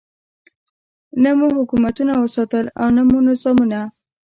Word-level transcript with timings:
نه 1.23 1.31
مو 1.37 1.47
حکومتونه 1.57 2.13
وساتل 2.17 2.65
او 2.81 2.87
نه 2.97 3.01
مو 3.09 3.17
نظامونه. 3.29 3.79